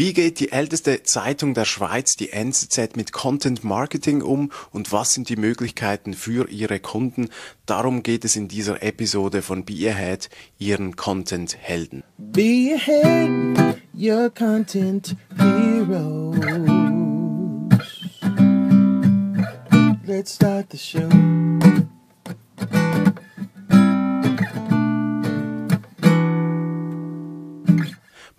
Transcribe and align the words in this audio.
Wie 0.00 0.14
geht 0.14 0.40
die 0.40 0.50
älteste 0.50 1.02
Zeitung 1.02 1.52
der 1.52 1.66
Schweiz, 1.66 2.16
die 2.16 2.32
NZZ, 2.32 2.96
mit 2.96 3.12
Content 3.12 3.64
Marketing 3.64 4.22
um 4.22 4.50
und 4.72 4.92
was 4.92 5.12
sind 5.12 5.28
die 5.28 5.36
Möglichkeiten 5.36 6.14
für 6.14 6.48
ihre 6.48 6.80
Kunden? 6.80 7.28
Darum 7.66 8.02
geht 8.02 8.24
es 8.24 8.34
in 8.34 8.48
dieser 8.48 8.82
Episode 8.82 9.42
von 9.42 9.66
Be 9.66 9.90
Ahead, 9.90 10.30
ihren 10.58 10.96
Content 10.96 11.54
Helden. 11.60 12.02
Be 12.16 12.74
Ahead, 12.76 13.76
your 13.94 14.30
Content 14.30 15.16
Heroes. 15.36 16.38
Let's 20.06 20.34
start 20.34 20.68
the 20.70 20.78
show. 20.78 21.10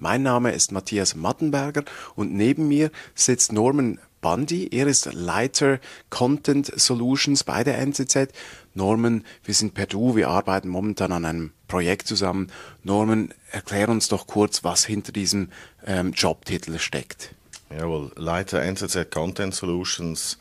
Mein 0.02 0.24
Name 0.24 0.52
ist 0.52 0.72
Matthias 0.72 1.14
Mattenberger 1.14 1.84
und 2.16 2.34
neben 2.34 2.68
mir 2.68 2.90
sitzt 3.14 3.52
Norman 3.52 4.00
Bundy. 4.20 4.68
Er 4.72 4.88
ist 4.88 5.14
Leiter 5.14 5.80
Content 6.10 6.72
Solutions 6.76 7.44
bei 7.44 7.64
der 7.64 7.78
NZZ. 7.78 8.30
Norman, 8.74 9.24
wir 9.44 9.54
sind 9.54 9.76
per 9.76 9.86
Du, 9.86 10.16
wir 10.16 10.30
arbeiten 10.30 10.70
momentan 10.70 11.12
an 11.12 11.24
einem 11.24 11.52
Projekt 11.68 12.08
zusammen. 12.08 12.52
Norman, 12.82 13.32
erklär 13.52 13.90
uns 13.90 14.08
doch 14.08 14.26
kurz, 14.26 14.64
was 14.64 14.86
hinter 14.86 15.12
diesem 15.12 15.50
ähm, 15.86 16.14
Jobtitel 16.14 16.80
steckt. 16.80 17.36
Jawohl, 17.70 18.12
Leiter 18.16 18.60
NZZ 18.64 19.12
Content 19.12 19.54
Solutions 19.54 20.40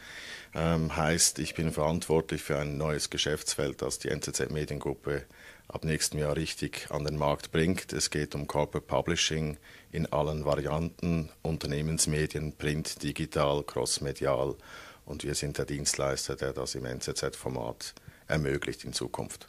ähm, 0.54 0.96
heißt, 0.96 1.38
ich 1.38 1.54
bin 1.54 1.72
verantwortlich 1.72 2.42
für 2.42 2.58
ein 2.58 2.76
neues 2.76 3.10
Geschäftsfeld, 3.10 3.82
das 3.82 3.98
die 3.98 4.08
NZZ 4.08 4.50
Mediengruppe 4.50 5.24
ab 5.68 5.84
nächstem 5.84 6.18
Jahr 6.18 6.36
richtig 6.36 6.88
an 6.90 7.04
den 7.04 7.16
Markt 7.16 7.52
bringt. 7.52 7.92
Es 7.92 8.10
geht 8.10 8.34
um 8.34 8.46
Corporate 8.46 8.86
Publishing 8.86 9.58
in 9.92 10.06
allen 10.06 10.44
Varianten, 10.44 11.28
Unternehmensmedien, 11.42 12.56
Print, 12.56 13.02
digital, 13.02 13.62
crossmedial 13.62 14.56
und 15.04 15.24
wir 15.24 15.34
sind 15.34 15.58
der 15.58 15.66
Dienstleister, 15.66 16.36
der 16.36 16.52
das 16.52 16.74
im 16.74 16.84
NZZ-Format 16.84 17.94
ermöglicht 18.26 18.84
in 18.84 18.92
Zukunft. 18.92 19.48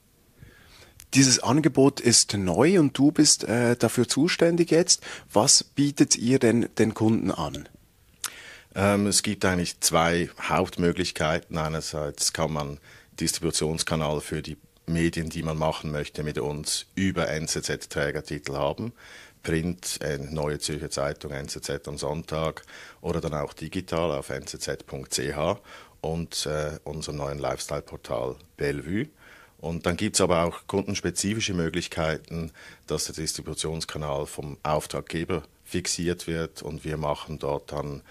Dieses 1.13 1.39
Angebot 1.39 1.99
ist 1.99 2.37
neu 2.37 2.79
und 2.79 2.97
du 2.97 3.11
bist 3.11 3.43
äh, 3.43 3.75
dafür 3.75 4.07
zuständig 4.07 4.71
jetzt. 4.71 5.03
Was 5.31 5.63
bietet 5.63 6.17
ihr 6.17 6.39
denn 6.39 6.69
den 6.77 6.93
Kunden 6.93 7.31
an? 7.31 7.67
Ähm, 8.75 9.07
es 9.07 9.23
gibt 9.23 9.43
eigentlich 9.45 9.79
zwei 9.81 10.29
Hauptmöglichkeiten. 10.41 11.57
Einerseits 11.57 12.33
kann 12.33 12.53
man 12.53 12.79
Distributionskanal 13.19 14.21
für 14.21 14.41
die 14.41 14.57
Medien, 14.85 15.29
die 15.29 15.43
man 15.43 15.57
machen 15.57 15.91
möchte, 15.91 16.23
mit 16.23 16.37
uns 16.37 16.85
über 16.95 17.27
NZZ-Trägertitel 17.29 18.53
haben. 18.53 18.93
Print, 19.43 19.99
Neue 20.29 20.59
Zürcher 20.59 20.91
Zeitung, 20.91 21.31
NZZ 21.31 21.87
am 21.87 21.97
Sonntag 21.97 22.63
oder 23.01 23.21
dann 23.21 23.33
auch 23.33 23.53
digital 23.53 24.11
auf 24.11 24.29
nzz.ch 24.29 25.59
und 26.01 26.45
äh, 26.45 26.79
unserem 26.83 27.17
neuen 27.17 27.39
Lifestyle-Portal 27.39 28.35
Bellevue. 28.57 29.07
Und 29.59 29.85
dann 29.85 29.97
gibt 29.97 30.15
es 30.15 30.21
aber 30.21 30.43
auch 30.43 30.67
kundenspezifische 30.67 31.53
Möglichkeiten, 31.53 32.51
dass 32.87 33.05
der 33.05 33.15
Distributionskanal 33.15 34.25
vom 34.25 34.57
Auftraggeber 34.63 35.43
fixiert 35.63 36.27
wird 36.27 36.61
und 36.61 36.83
wir 36.83 36.97
machen 36.97 37.39
dort 37.39 37.71
dann 37.71 38.01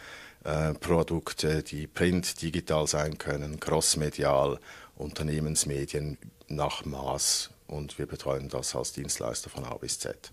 äh, 0.45 0.75
Produkte, 0.75 1.63
die 1.63 1.87
print, 1.87 2.41
digital 2.43 2.87
sein 2.87 3.19
können, 3.19 3.61
crossmedial, 3.61 4.59
Unternehmensmedien 4.97 6.19
nach 6.49 6.85
Maß 6.85 7.51
und 7.67 7.99
wir 7.99 8.07
betreuen 8.07 8.49
das 8.49 8.75
als 8.75 8.93
Dienstleister 8.93 9.51
von 9.51 9.65
A 9.65 9.75
bis 9.75 9.99
Z. 9.99 10.33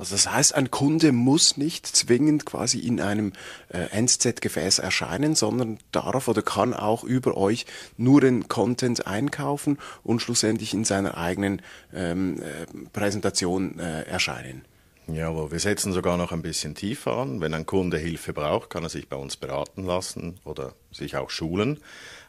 Also 0.00 0.14
das 0.14 0.30
heißt, 0.30 0.54
ein 0.54 0.70
Kunde 0.70 1.12
muss 1.12 1.58
nicht 1.58 1.86
zwingend 1.86 2.46
quasi 2.46 2.78
in 2.78 3.02
einem 3.02 3.34
äh, 3.68 3.88
NZ-Gefäß 4.00 4.78
erscheinen, 4.78 5.34
sondern 5.34 5.78
darf 5.92 6.26
oder 6.26 6.40
kann 6.40 6.72
auch 6.72 7.04
über 7.04 7.36
euch 7.36 7.66
nur 7.98 8.22
den 8.22 8.48
Content 8.48 9.06
einkaufen 9.06 9.76
und 10.02 10.22
schlussendlich 10.22 10.72
in 10.72 10.86
seiner 10.86 11.18
eigenen 11.18 11.60
ähm, 11.92 12.40
äh, 12.40 12.88
Präsentation 12.94 13.78
äh, 13.78 14.04
erscheinen. 14.04 14.64
Ja, 15.06 15.50
wir 15.50 15.58
setzen 15.58 15.92
sogar 15.92 16.16
noch 16.16 16.30
ein 16.30 16.42
bisschen 16.42 16.74
tiefer 16.74 17.16
an. 17.16 17.40
Wenn 17.40 17.54
ein 17.54 17.66
Kunde 17.66 17.98
Hilfe 17.98 18.32
braucht, 18.32 18.70
kann 18.70 18.84
er 18.84 18.88
sich 18.88 19.08
bei 19.08 19.16
uns 19.16 19.36
beraten 19.36 19.84
lassen 19.84 20.38
oder 20.44 20.74
sich 20.92 21.16
auch 21.16 21.30
schulen. 21.30 21.80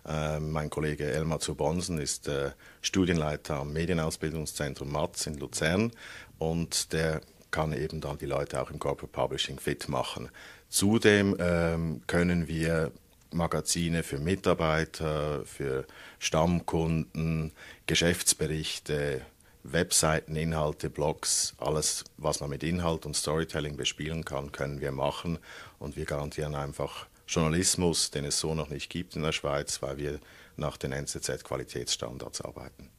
Äh, 0.07 0.39
mein 0.39 0.69
Kollege 0.69 1.05
Elmar 1.05 1.39
Zubonsen 1.39 1.99
ist 1.99 2.27
äh, 2.27 2.51
Studienleiter 2.81 3.59
am 3.59 3.73
Medienausbildungszentrum 3.73 4.91
MATZ 4.91 5.27
in 5.27 5.37
Luzern 5.37 5.91
und 6.39 6.91
der 6.93 7.21
kann 7.51 7.73
eben 7.73 8.01
dann 8.01 8.17
die 8.17 8.25
Leute 8.25 8.61
auch 8.61 8.71
im 8.71 8.79
Corporate 8.79 9.11
Publishing 9.11 9.59
fit 9.59 9.87
machen. 9.87 10.29
Zudem 10.69 11.35
ähm, 11.39 12.01
können 12.07 12.47
wir 12.47 12.91
Magazine 13.31 14.03
für 14.03 14.17
Mitarbeiter, 14.17 15.43
für 15.45 15.85
Stammkunden, 16.19 17.51
Geschäftsberichte, 17.85 19.21
Webseiteninhalte, 19.63 20.89
Blogs, 20.89 21.53
alles, 21.57 22.03
was 22.17 22.39
man 22.39 22.49
mit 22.49 22.63
Inhalt 22.63 23.05
und 23.05 23.15
Storytelling 23.15 23.77
bespielen 23.77 24.25
kann, 24.25 24.51
können 24.51 24.81
wir 24.81 24.91
machen. 24.91 25.37
Und 25.79 25.95
wir 25.95 26.05
garantieren 26.05 26.55
einfach 26.55 27.07
Journalismus, 27.27 28.11
den 28.11 28.25
es 28.25 28.39
so 28.39 28.55
noch 28.55 28.69
nicht 28.69 28.89
gibt 28.89 29.15
in 29.15 29.23
der 29.23 29.31
Schweiz, 29.31 29.81
weil 29.81 29.97
wir 29.97 30.19
nach 30.57 30.77
den 30.77 30.91
NZZ-Qualitätsstandards 30.91 32.41
arbeiten. 32.41 32.89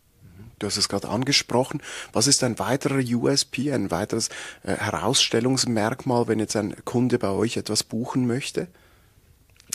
Du 0.58 0.66
hast 0.66 0.76
es 0.76 0.88
gerade 0.88 1.08
angesprochen. 1.08 1.82
Was 2.12 2.28
ist 2.28 2.44
ein 2.44 2.58
weiterer 2.58 3.02
USP, 3.02 3.72
ein 3.72 3.90
weiteres 3.90 4.28
äh, 4.62 4.76
Herausstellungsmerkmal, 4.76 6.28
wenn 6.28 6.38
jetzt 6.38 6.54
ein 6.56 6.84
Kunde 6.84 7.18
bei 7.18 7.30
euch 7.30 7.56
etwas 7.56 7.82
buchen 7.82 8.26
möchte? 8.26 8.68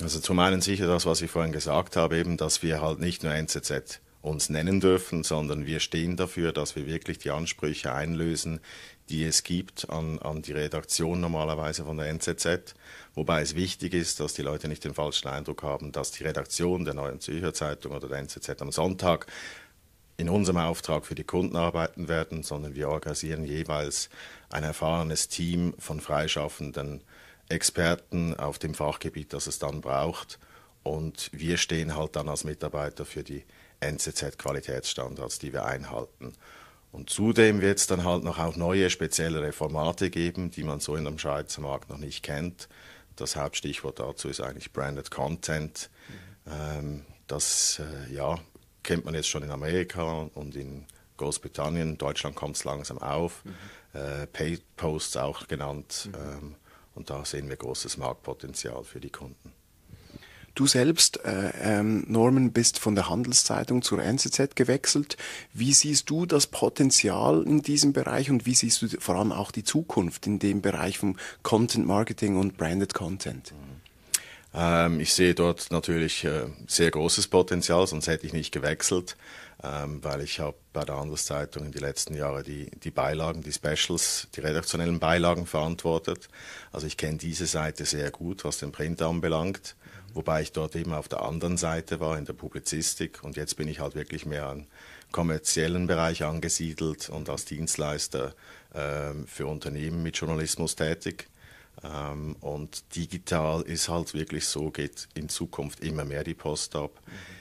Also 0.01 0.19
zum 0.19 0.39
einen 0.39 0.61
sicher 0.61 0.87
das, 0.87 1.05
was 1.05 1.21
ich 1.21 1.29
vorhin 1.29 1.51
gesagt 1.51 1.97
habe, 1.97 2.17
eben, 2.17 2.37
dass 2.37 2.63
wir 2.63 2.81
halt 2.81 2.99
nicht 2.99 3.23
nur 3.23 3.33
NZZ 3.33 3.99
uns 4.27 4.49
nennen 4.49 4.79
dürfen, 4.79 5.23
sondern 5.23 5.65
wir 5.65 5.79
stehen 5.79 6.17
dafür, 6.17 6.51
dass 6.51 6.75
wir 6.75 6.85
wirklich 6.85 7.17
die 7.17 7.31
Ansprüche 7.31 7.93
einlösen, 7.93 8.59
die 9.09 9.23
es 9.23 9.43
gibt 9.43 9.89
an, 9.89 10.19
an 10.19 10.41
die 10.41 10.51
Redaktion 10.51 11.21
normalerweise 11.21 11.85
von 11.85 11.97
der 11.97 12.07
NZZ. 12.07 12.75
Wobei 13.15 13.41
es 13.41 13.55
wichtig 13.55 13.93
ist, 13.93 14.19
dass 14.19 14.33
die 14.33 14.41
Leute 14.41 14.67
nicht 14.67 14.83
den 14.83 14.93
falschen 14.93 15.27
Eindruck 15.29 15.63
haben, 15.63 15.91
dass 15.91 16.11
die 16.11 16.23
Redaktion 16.23 16.85
der 16.85 16.93
Neuen 16.93 17.19
Zürcher 17.19 17.53
Zeitung 17.53 17.93
oder 17.93 18.07
der 18.07 18.19
NZZ 18.19 18.61
am 18.61 18.71
Sonntag 18.71 19.27
in 20.17 20.29
unserem 20.29 20.57
Auftrag 20.57 21.05
für 21.05 21.15
die 21.15 21.23
Kunden 21.23 21.55
arbeiten 21.55 22.07
werden, 22.07 22.43
sondern 22.43 22.75
wir 22.75 22.89
organisieren 22.89 23.43
jeweils 23.43 24.09
ein 24.49 24.63
erfahrenes 24.63 25.27
Team 25.29 25.73
von 25.77 26.01
freischaffenden 26.01 27.03
Experten 27.49 28.35
auf 28.35 28.59
dem 28.59 28.73
Fachgebiet, 28.73 29.31
das 29.31 29.47
es 29.47 29.59
dann 29.59 29.79
braucht. 29.81 30.39
Und 30.83 31.29
wir 31.33 31.57
stehen 31.57 31.95
halt 31.95 32.15
dann 32.15 32.29
als 32.29 32.43
Mitarbeiter 32.43 33.05
für 33.05 33.23
die 33.23 33.43
NZZ-Qualitätsstandards, 33.79 35.39
die 35.39 35.53
wir 35.53 35.65
einhalten. 35.65 36.33
Und 36.91 37.09
zudem 37.09 37.61
wird 37.61 37.79
es 37.79 37.87
dann 37.87 38.03
halt 38.03 38.23
noch 38.23 38.39
auch 38.39 38.55
neue, 38.55 38.89
speziellere 38.89 39.51
Formate 39.51 40.09
geben, 40.09 40.51
die 40.51 40.63
man 40.63 40.79
so 40.79 40.95
in 40.95 41.05
dem 41.05 41.19
Schweizer 41.19 41.61
Markt 41.61 41.89
noch 41.89 41.97
nicht 41.97 42.23
kennt. 42.23 42.69
Das 43.15 43.35
Hauptstichwort 43.35 43.99
dazu 43.99 44.29
ist 44.29 44.41
eigentlich 44.41 44.73
Branded 44.73 45.11
Content. 45.11 45.89
Mhm. 46.07 46.51
Ähm, 46.51 47.05
das 47.27 47.79
äh, 47.79 48.13
ja, 48.13 48.39
kennt 48.83 49.05
man 49.05 49.15
jetzt 49.15 49.27
schon 49.27 49.43
in 49.43 49.51
Amerika 49.51 50.29
und 50.33 50.55
in 50.55 50.85
Großbritannien. 51.17 51.97
Deutschland 51.97 52.35
kommt 52.35 52.55
es 52.55 52.63
langsam 52.63 52.99
auf. 52.99 53.43
Mhm. 53.43 53.99
Äh, 53.99 54.27
Paid 54.27 54.63
Posts 54.77 55.17
auch 55.17 55.47
genannt. 55.47 56.09
Mhm. 56.11 56.15
Ähm, 56.15 56.55
und 56.95 57.09
da 57.09 57.25
sehen 57.25 57.49
wir 57.49 57.57
großes 57.57 57.97
Marktpotenzial 57.97 58.83
für 58.83 58.99
die 58.99 59.11
Kunden. 59.11 59.51
Du 60.57 60.65
selbst, 60.65 61.23
äh, 61.23 61.51
ähm, 61.61 62.03
Norman, 62.07 62.51
bist 62.51 62.79
von 62.79 62.95
der 62.95 63.09
Handelszeitung 63.09 63.83
zur 63.83 64.01
NZZ 64.01 64.55
gewechselt. 64.55 65.15
Wie 65.53 65.71
siehst 65.71 66.09
du 66.09 66.25
das 66.25 66.47
Potenzial 66.47 67.43
in 67.43 67.61
diesem 67.61 67.93
Bereich 67.93 68.31
und 68.31 68.47
wie 68.47 68.55
siehst 68.55 68.81
du 68.81 68.87
vor 68.99 69.17
allem 69.17 69.31
auch 69.31 69.51
die 69.51 69.63
Zukunft 69.63 70.25
in 70.25 70.39
dem 70.39 70.63
Bereich 70.63 70.97
vom 70.97 71.15
Content 71.43 71.85
Marketing 71.85 72.37
und 72.37 72.57
Branded 72.57 72.95
Content? 72.95 73.53
Ähm, 74.51 74.99
ich 74.99 75.13
sehe 75.13 75.35
dort 75.35 75.69
natürlich 75.69 76.23
äh, 76.23 76.47
sehr 76.65 76.89
großes 76.89 77.27
Potenzial, 77.27 77.85
sonst 77.85 78.07
hätte 78.07 78.25
ich 78.25 78.33
nicht 78.33 78.51
gewechselt, 78.51 79.15
ähm, 79.63 80.03
weil 80.03 80.21
ich 80.21 80.39
habe 80.39 80.57
bei 80.73 80.83
der 80.83 80.95
Handelszeitung 80.95 81.67
in 81.67 81.71
den 81.71 81.81
letzten 81.81 82.15
Jahren 82.15 82.43
die, 82.43 82.71
die 82.83 82.89
Beilagen, 82.89 83.43
die 83.43 83.53
Specials, 83.53 84.27
die 84.35 84.39
redaktionellen 84.39 84.97
Beilagen 84.97 85.45
verantwortet. 85.45 86.29
Also 86.71 86.87
ich 86.87 86.97
kenne 86.97 87.19
diese 87.19 87.45
Seite 87.45 87.85
sehr 87.85 88.09
gut, 88.09 88.43
was 88.43 88.57
den 88.57 88.71
Print 88.71 89.03
anbelangt 89.03 89.75
wobei 90.13 90.41
ich 90.41 90.51
dort 90.51 90.75
eben 90.75 90.93
auf 90.93 91.07
der 91.07 91.23
anderen 91.23 91.57
Seite 91.57 91.99
war, 91.99 92.17
in 92.17 92.25
der 92.25 92.33
Publizistik. 92.33 93.23
Und 93.23 93.37
jetzt 93.37 93.57
bin 93.57 93.67
ich 93.67 93.79
halt 93.79 93.95
wirklich 93.95 94.25
mehr 94.25 94.51
im 94.51 94.67
kommerziellen 95.11 95.87
Bereich 95.87 96.23
angesiedelt 96.23 97.09
und 97.09 97.29
als 97.29 97.45
Dienstleister 97.45 98.35
äh, 98.73 99.13
für 99.25 99.47
Unternehmen 99.47 100.03
mit 100.03 100.17
Journalismus 100.17 100.75
tätig. 100.75 101.27
Ähm, 101.83 102.35
und 102.41 102.95
digital 102.95 103.61
ist 103.61 103.89
halt 103.89 104.13
wirklich 104.13 104.45
so, 104.45 104.71
geht 104.71 105.07
in 105.13 105.29
Zukunft 105.29 105.81
immer 105.81 106.05
mehr 106.05 106.23
die 106.23 106.33
Post 106.33 106.75
ab. 106.75 106.91
Mhm. 107.05 107.36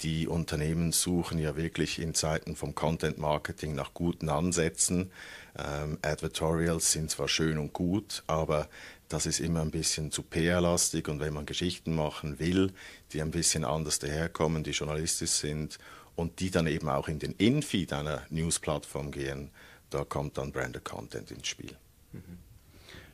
Die 0.00 0.28
Unternehmen 0.28 0.92
suchen 0.92 1.38
ja 1.38 1.56
wirklich 1.56 1.98
in 1.98 2.14
Zeiten 2.14 2.54
vom 2.54 2.74
Content 2.74 3.18
Marketing 3.18 3.74
nach 3.74 3.94
guten 3.94 4.28
Ansätzen. 4.28 5.10
Ähm, 5.58 5.98
Advertorials 6.02 6.92
sind 6.92 7.10
zwar 7.10 7.28
schön 7.28 7.58
und 7.58 7.72
gut, 7.72 8.22
aber 8.26 8.68
das 9.08 9.26
ist 9.26 9.40
immer 9.40 9.62
ein 9.62 9.70
bisschen 9.70 10.12
zu 10.12 10.22
PR-lastig 10.22 11.08
und 11.08 11.20
wenn 11.20 11.34
man 11.34 11.46
Geschichten 11.46 11.94
machen 11.94 12.38
will, 12.38 12.72
die 13.12 13.22
ein 13.22 13.30
bisschen 13.30 13.64
anders 13.64 13.98
daherkommen, 13.98 14.62
die 14.62 14.70
journalistisch 14.70 15.30
sind 15.30 15.78
und 16.14 16.40
die 16.40 16.50
dann 16.50 16.66
eben 16.66 16.88
auch 16.88 17.08
in 17.08 17.18
den 17.18 17.32
Infeed 17.32 17.92
einer 17.92 18.22
News-Plattform 18.30 19.10
gehen, 19.10 19.50
da 19.90 20.04
kommt 20.04 20.38
dann 20.38 20.52
Branded 20.52 20.84
Content 20.84 21.30
ins 21.30 21.48
Spiel. 21.48 21.74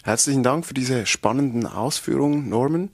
Herzlichen 0.02 0.42
Dank 0.42 0.66
für 0.66 0.74
diese 0.74 1.06
spannenden 1.06 1.66
Ausführungen, 1.66 2.50
Norman. 2.50 2.90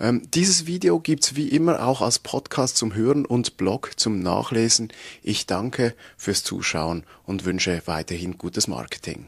Ähm, 0.00 0.22
dieses 0.32 0.66
Video 0.66 0.98
gibt's 0.98 1.36
wie 1.36 1.48
immer 1.48 1.84
auch 1.84 2.00
als 2.00 2.18
Podcast 2.18 2.78
zum 2.78 2.94
Hören 2.94 3.26
und 3.26 3.58
Blog 3.58 3.92
zum 3.96 4.18
Nachlesen. 4.20 4.88
Ich 5.22 5.46
danke 5.46 5.94
fürs 6.16 6.42
Zuschauen 6.42 7.04
und 7.24 7.44
wünsche 7.44 7.82
weiterhin 7.84 8.38
gutes 8.38 8.66
Marketing. 8.66 9.26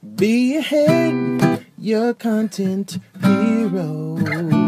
Be 0.00 0.58
ahead, 0.58 1.62
your 1.78 2.14
content 2.14 3.00
hero. 3.22 4.63